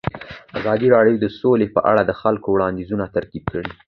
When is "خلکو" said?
2.21-2.47